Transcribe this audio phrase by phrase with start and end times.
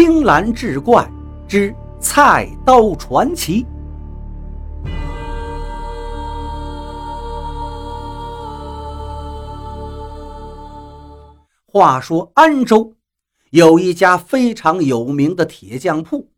[0.00, 1.10] 青蓝志怪
[1.48, 3.66] 之菜刀传奇。
[11.66, 12.94] 话说安州
[13.50, 16.30] 有一家非常有名的铁匠铺，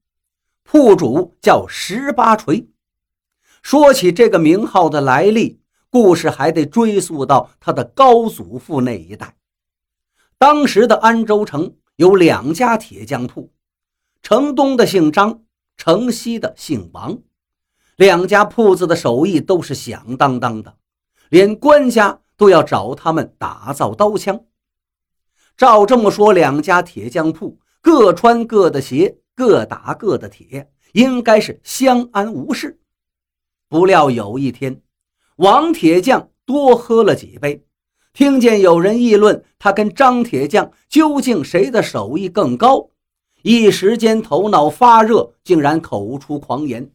[0.64, 2.66] 铺主叫十八锤。
[3.60, 9.36] 说起这个名号的来历，故事还得追溯到他的高祖父那一代。
[10.38, 13.52] 当时的安州城有两家铁匠铺，
[14.22, 15.42] 城东的姓张，
[15.76, 17.18] 城西的姓王。
[17.96, 20.78] 两家铺子的手艺都是响当当的，
[21.28, 24.46] 连官家都要找他们打造刀枪。
[25.58, 32.80] 照这么说，两家铁匠铺各穿各的鞋，各打各的铁，应该是相安无事。
[33.68, 34.80] 不料有一天，
[35.36, 37.62] 王铁匠多喝了几杯，
[38.12, 42.90] 听见有人议论他跟张铁匠究竟谁的手艺更高，
[43.42, 46.90] 一时间头脑发热，竟然口出狂言：“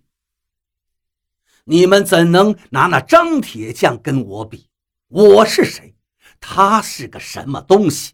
[1.66, 4.68] 你们怎能拿那张铁匠跟我比？
[5.08, 5.96] 我是谁？
[6.40, 8.14] 他是个什么东西？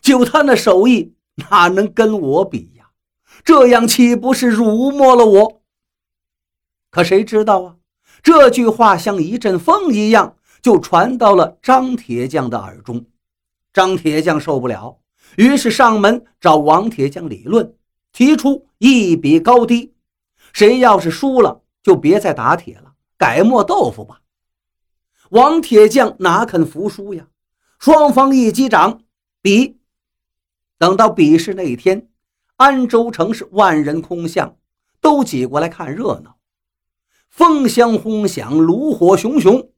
[0.00, 1.12] 就他那手艺，
[1.50, 2.90] 哪能跟我比呀？
[3.44, 5.62] 这样岂不是辱没了我？”
[6.90, 7.76] 可谁知道啊？
[8.22, 13.04] 这句话像一阵风一样，就传到了张铁匠的耳中。
[13.72, 14.98] 张铁匠受不了，
[15.36, 17.74] 于是上门找王铁匠理论，
[18.12, 19.94] 提出一比高低。
[20.52, 24.20] 谁要是输了，就别再打铁了，改磨豆腐吧。
[25.30, 27.28] 王铁匠哪肯服输呀？
[27.78, 29.02] 双方一击掌，
[29.42, 29.78] 比。
[30.78, 32.08] 等到比试那一天，
[32.56, 34.56] 安州城是万人空巷，
[35.00, 36.38] 都挤过来看热闹。
[37.28, 39.70] 风箱轰响，炉火熊熊。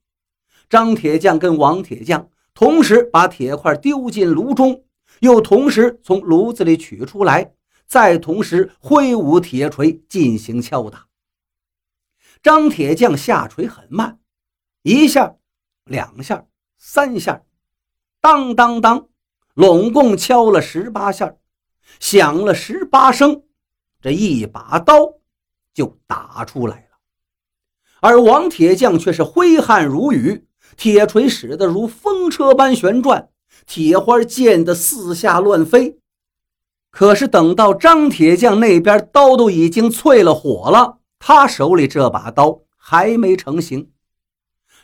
[0.71, 4.85] 张铁匠跟王铁匠同时把铁块丢进炉中，
[5.19, 7.53] 又同时从炉子里取出来，
[7.89, 11.09] 再同时挥舞铁锤进行敲打。
[12.41, 14.21] 张铁匠下锤很慢，
[14.83, 15.35] 一下、
[15.85, 16.47] 两下、
[16.79, 17.43] 三下，
[18.21, 19.09] 当当当，
[19.55, 21.35] 拢共敲了十八下，
[21.99, 23.43] 响了十八声，
[24.01, 25.15] 这一把刀
[25.75, 26.99] 就打出来了。
[28.01, 33.29] 而王铁匠却是挥汗如雨，铁锤使得如风车般旋转，
[33.67, 35.99] 铁花溅得四下乱飞。
[36.91, 43.91] 可是等到张铁匠那边刀都已经淬了火了，他手里这把刀还没成型。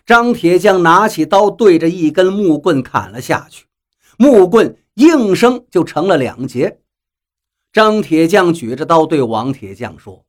[0.05, 3.67] 张铁匠拿起刀，对着一根木棍砍了下去，
[4.17, 6.79] 木棍应声就成了两截。
[7.73, 10.25] 张铁匠举着刀对王铁匠说：“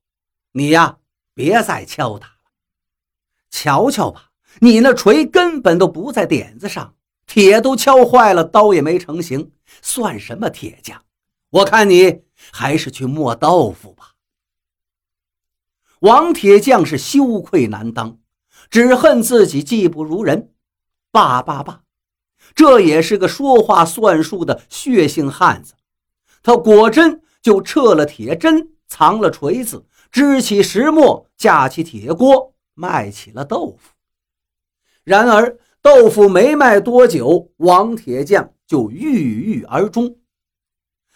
[0.54, 0.98] 你呀，
[1.36, 2.28] 别再敲打。”
[3.52, 6.96] 瞧瞧吧，你那锤根本都不在点子上，
[7.26, 9.52] 铁都敲坏了，刀也没成型，
[9.82, 11.04] 算什么铁匠？
[11.50, 14.14] 我看你还是去磨豆腐吧。
[16.00, 18.20] 王铁匠是羞愧难当，
[18.70, 20.52] 只恨自己技不如人。
[21.12, 21.82] 罢罢罢，
[22.54, 25.74] 这也是个说话算数的血性汉子。
[26.44, 32.54] 他果真就撤了铁针，藏了锤子，支起石磨，架起铁锅。
[32.80, 33.94] 卖起了豆腐，
[35.08, 40.18] 然而豆腐没卖多久，王铁匠就郁郁而终。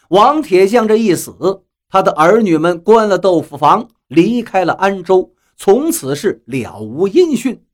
[0.08, 7.66] 王铁匠这一死，他的儿女们关了豆腐房，离开了安州，从此是了无音讯。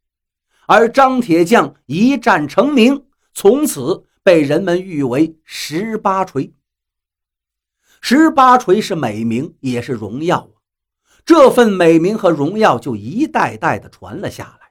[0.66, 3.05] 而张铁匠一战成名，
[3.35, 6.51] 从此被人们誉为十八锤。
[8.01, 10.66] 十八锤是美名，也是荣耀啊。
[11.23, 14.66] 这份美名和荣耀就一代代的传了下来，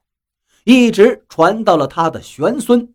[0.69, 2.93] 一直传到了他的玄孙，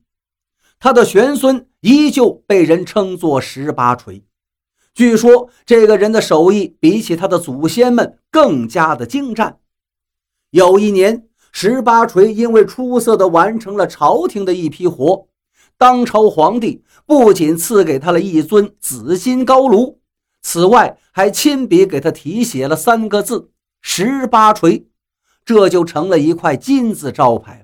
[0.78, 4.26] 他的玄孙依旧被人称作十八锤。
[4.94, 9.60] 据说这个人的手艺比起他的祖先们更加的精湛。
[10.50, 15.30] 有一年，十八锤因为出色的完成了朝廷的一批活，
[15.78, 20.02] 当朝皇帝不仅赐给他了一尊紫金高炉。
[20.42, 24.88] 此外，还亲笔给他题写了三个字“十八锤”，
[25.46, 27.61] 这就成了一块金字招牌。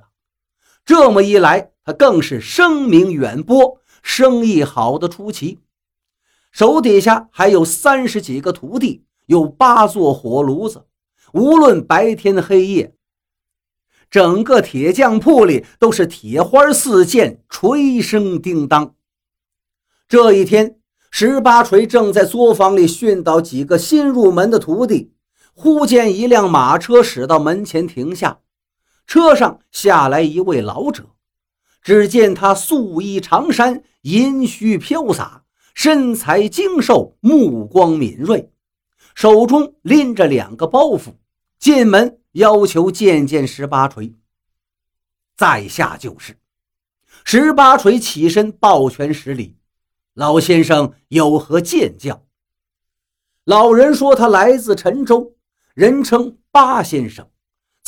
[0.88, 5.60] 这么一来，他更是声名远播，生意好的出奇。
[6.54, 10.86] 手底下还有三十几个徒弟，有八座火炉子，
[11.34, 12.96] 无论白天黑夜，
[14.10, 18.96] 整个铁匠铺里都是铁花四溅，锤声叮当。
[20.08, 20.76] 这一天。
[21.10, 25.14] 十八锤正在作坊里训导几个新入门的徒弟，
[25.54, 28.40] 忽见一辆马车驶到门前停下，
[29.08, 31.10] 车上下来一位老者。
[31.82, 38.52] 只见他素衣长衫，银须飘洒，身材精瘦，目光敏锐，
[39.16, 41.16] 手中拎着两个包袱，
[41.58, 44.14] 进门要求见见十八锤。
[45.38, 46.38] 在下就是。
[47.24, 49.58] 十八锤起身抱拳施礼
[50.14, 52.26] ：“老先生有何见教？”
[53.46, 55.36] 老人说：“他来自陈州，
[55.74, 57.30] 人称八先生。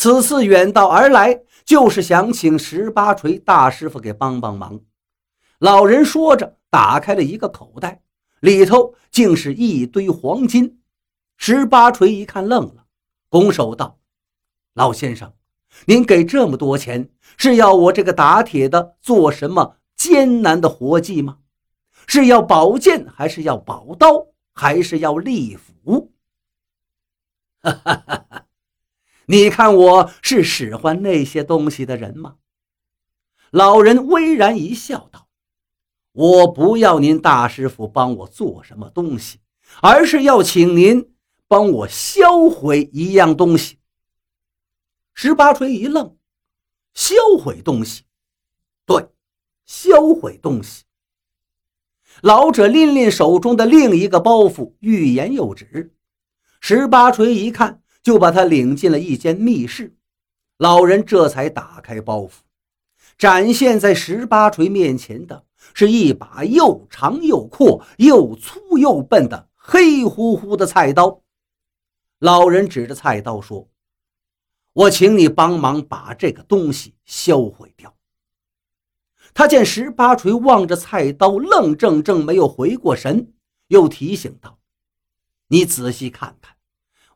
[0.02, 4.80] 此次远道而来，就是想请十八锤大师傅给帮帮忙。”
[5.60, 8.02] 老人说着，打开了一个口袋，
[8.40, 10.80] 里头竟是一堆黄金。
[11.36, 12.86] 十八锤一看，愣了，
[13.28, 14.00] 拱手道
[14.74, 15.34] ：“老先生，
[15.88, 21.40] 您给这么多钱，是要我这个打铁的做什么艰难的活计吗？
[22.08, 26.14] 是要宝剑，还是要宝刀？”还是要利斧，
[27.62, 28.26] 哈哈哈
[29.32, 32.38] 你看我是使唤那些东西的人吗？
[33.52, 35.28] 老人巍然一笑，道
[36.14, 39.40] ：“我不要您大师傅帮我做什么东西，
[39.84, 41.14] 而是要请您
[41.48, 43.78] 帮我销毁一样东西。”
[45.14, 46.18] 十八锤一愣
[46.96, 48.06] ：“销毁东西？
[48.84, 49.10] 对，
[49.68, 50.86] 销毁东西。”
[52.24, 55.94] 老者拎拎手中的另一个包袱，欲言又止。
[56.62, 59.96] 十八锤一看，就把他领进了一间密室。
[60.58, 62.32] 老人这才打开包袱，
[63.20, 65.46] 展现在十八锤面前的
[65.76, 71.22] 是一把又长又阔、又粗又笨的黑乎乎的菜刀。
[72.18, 73.70] 老人指着菜刀说
[74.74, 77.96] ：“我请你帮忙把这个东西销毁掉。”
[79.36, 83.32] 他见十八锤望着菜刀，愣怔怔，没有回过神，
[83.68, 84.58] 又提醒道
[85.50, 86.56] ：“你仔细看看，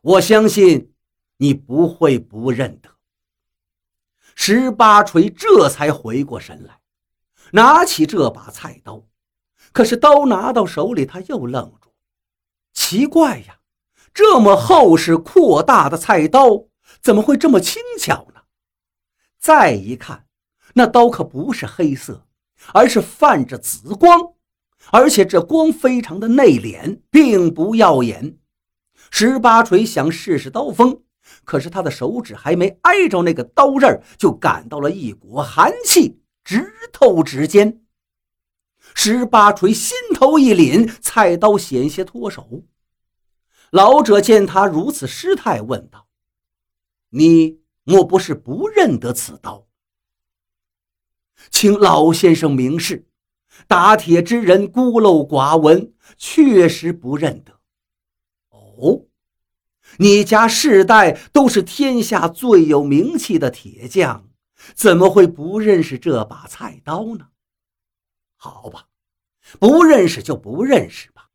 [0.04, 0.92] 我相信
[1.38, 2.90] 你不会不认得。”
[4.36, 6.80] 十八锤这才回过神来，
[7.52, 9.02] 拿起这把菜刀。
[9.72, 11.92] 可是刀拿到手里，他又愣住。
[12.72, 13.60] 奇怪呀，
[14.12, 16.66] 这么厚实阔大的菜刀，
[17.00, 18.42] 怎么会这么轻巧呢？
[19.38, 20.26] 再一看。
[20.74, 22.26] 那刀可不是黑色，
[22.72, 24.34] 而是泛着紫光，
[24.90, 28.38] 而且这光非常的内敛，并不耀眼。
[29.16, 31.00] 十八锤想试试刀锋，
[31.44, 37.80] 可是他的手指还没挨着那个刀刃，就感到了一股寒气直透指尖。
[38.92, 42.64] 十八锤心头一凛，菜刀险些脱手。
[43.70, 46.08] 老者见他如此失态，问道
[47.10, 49.68] ：“你莫不是不认得此刀？”
[51.52, 53.06] 请老先生明示，
[53.68, 57.53] 打铁之人孤陋寡闻，确实不认得。
[58.78, 59.06] 哦，
[59.98, 64.28] 你家世代都是天下最有名气的铁匠，
[64.74, 67.28] 怎么会不认识这把菜刀呢？
[68.36, 68.88] 好吧，
[69.58, 71.30] 不认识就不认识吧，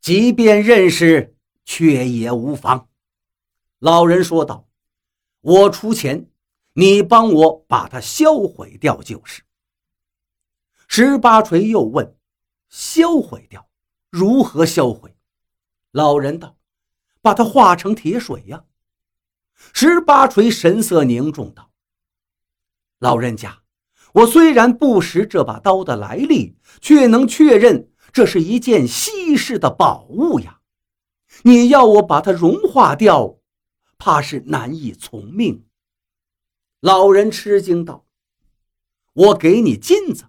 [0.00, 2.88] 即便认识，却也无妨。
[3.78, 4.68] 老人说道
[5.40, 6.28] ：“我出钱。”
[6.76, 9.44] 你帮我把它销毁掉就是。
[10.88, 12.16] 十八锤又问
[12.68, 13.68] ：“销毁掉？
[14.10, 15.13] 如何销毁？”
[15.94, 16.56] 老人道
[17.22, 18.64] ：“把它化成铁水呀。”
[19.72, 21.70] 十八锤神色凝重道
[22.98, 23.62] ：“老人家，
[24.12, 30.58] 我虽然不识这把刀的来历，却能确认这是一件稀世的宝物呀。
[31.44, 33.38] 你要我把它融化掉，
[33.96, 35.64] 怕是难以从命。”
[36.82, 38.04] 老人吃惊道
[39.14, 40.24] ：“我给你金子，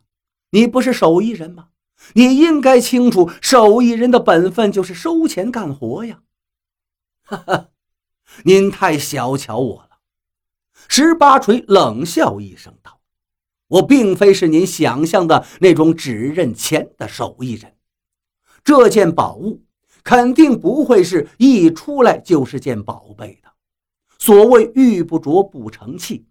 [0.51, 1.69] 你不是手艺人吗？
[2.13, 6.21] 你应该清楚，手艺人的本分就是收钱干活呀。”
[7.23, 7.69] 哈哈，
[8.43, 9.97] 您太小瞧我了。”
[10.87, 12.99] 十八锤冷笑一声道
[13.67, 17.75] ：“我并非是您想象的那种只认钱的手艺人。
[18.63, 19.63] 这件宝物
[20.03, 23.49] 肯定不会是一出来就是件宝贝的。
[24.19, 26.27] 所谓玉不琢不成器。”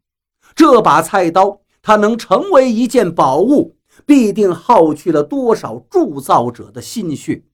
[0.55, 7.45] 这把菜刀，它能成为一件宝物，必定耗去了多少铸造者的心血。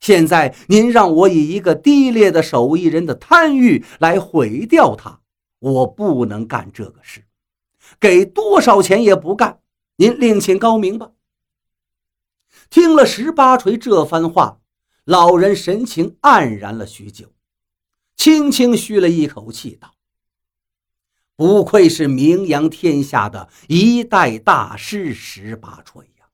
[0.00, 5.20] 现在您让我以一个低劣的手艺人的贪欲来毁掉它，
[5.60, 7.24] 我不能干这个事，
[7.98, 9.60] 给多少钱也不干。
[9.96, 11.12] 您另请高明吧。
[12.68, 14.60] 听了十八锤这番话，
[15.04, 17.32] 老人神情黯然了许久，
[18.16, 19.93] 轻轻吁了一口气，道。
[21.36, 26.26] 不愧是名扬天下的一代大师十八锤呀！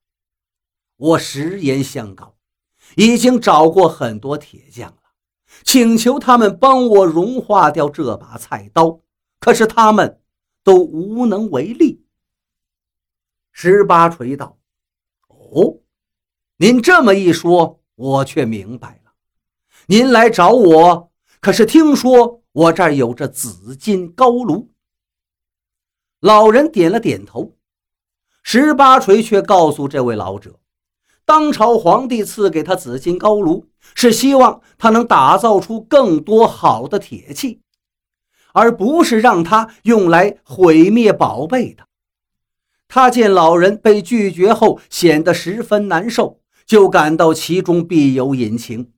[0.95, 2.35] 我实言相告，
[2.95, 5.01] 已经找过很多铁匠了，
[5.63, 8.99] 请求他们帮我融化掉这把菜刀，
[9.39, 10.21] 可是他们
[10.63, 12.05] 都无能为力。
[13.51, 14.59] 十八锤道
[15.27, 15.79] ：“哦，
[16.57, 19.13] 您这么一说，我却明白了。
[19.87, 24.69] 您来找我，可是听说我这儿有着紫金高炉。”
[26.21, 27.55] 老人点了点头。
[28.43, 30.59] 十八锤却告诉这位老者，
[31.25, 37.61] 当朝皇帝赐给他紫金高炉，是希望他能打造出更多好的铁器，
[38.53, 41.85] 而不是让他用来毁灭宝贝的。
[42.87, 48.91] 他见老人被拒绝后显得十分难受，就感到其中必有隐情。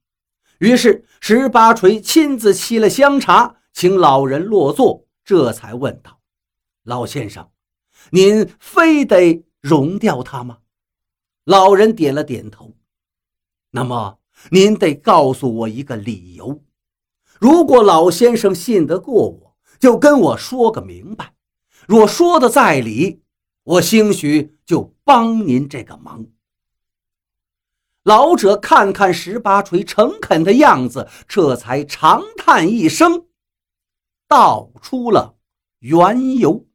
[0.59, 6.19] 于是十八锤亲自沏了香茶，请老人落座，这才问道
[6.83, 7.49] ：“老先生。”
[8.11, 10.57] 您非得融掉他吗？
[11.45, 12.75] 老人点了点头。
[13.71, 14.19] 那么
[14.51, 16.61] 您得告诉我一个理由。
[17.39, 21.33] 如果老先生信得过我，就跟我说个明白。
[21.87, 23.21] 若说的在理，
[23.63, 26.25] 我兴许就帮您这个忙。
[28.03, 33.27] 老者看看十八锤诚恳的样子，这才长叹一声，
[34.27, 35.37] 道出了
[35.79, 36.65] 缘由。